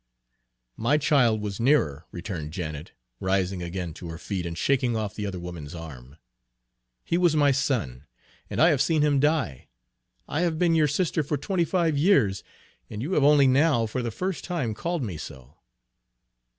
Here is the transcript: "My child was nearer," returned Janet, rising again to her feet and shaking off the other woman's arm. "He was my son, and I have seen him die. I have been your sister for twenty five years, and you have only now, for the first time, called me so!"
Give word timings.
"My 0.77 0.97
child 0.97 1.41
was 1.41 1.59
nearer," 1.59 2.07
returned 2.11 2.53
Janet, 2.53 2.93
rising 3.19 3.61
again 3.61 3.93
to 3.93 4.09
her 4.09 4.17
feet 4.17 4.47
and 4.47 4.57
shaking 4.57 4.95
off 4.97 5.13
the 5.13 5.27
other 5.27 5.37
woman's 5.39 5.75
arm. 5.75 6.17
"He 7.03 7.19
was 7.19 7.35
my 7.35 7.51
son, 7.51 8.07
and 8.49 8.59
I 8.59 8.69
have 8.69 8.81
seen 8.81 9.03
him 9.03 9.19
die. 9.19 9.67
I 10.27 10.41
have 10.41 10.57
been 10.57 10.73
your 10.73 10.87
sister 10.87 11.21
for 11.21 11.37
twenty 11.37 11.65
five 11.65 11.99
years, 11.99 12.43
and 12.89 13.03
you 13.03 13.13
have 13.13 13.23
only 13.23 13.45
now, 13.45 13.85
for 13.85 14.01
the 14.01 14.09
first 14.09 14.43
time, 14.43 14.73
called 14.73 15.03
me 15.03 15.17
so!" 15.17 15.59